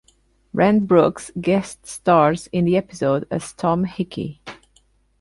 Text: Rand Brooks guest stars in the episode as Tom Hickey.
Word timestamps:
Rand 0.51 0.87
Brooks 0.87 1.29
guest 1.39 1.85
stars 1.85 2.47
in 2.51 2.65
the 2.65 2.75
episode 2.75 3.27
as 3.29 3.53
Tom 3.53 3.83
Hickey. 3.83 4.41